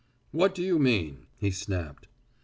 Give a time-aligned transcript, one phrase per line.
[0.31, 2.07] "What do you mean?" he snapped.